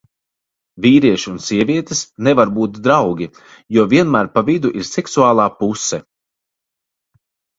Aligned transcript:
Vīrieši 0.83 1.27
un 1.31 1.35
sievietes 1.47 1.99
nevar 2.27 2.53
būt 2.55 2.79
draugi, 2.87 3.27
jo 3.77 3.85
vienmēr 3.93 4.31
pa 4.37 4.43
vidu 4.47 4.71
ir 4.79 4.89
seksuālā 4.93 5.47
puse. 5.59 6.01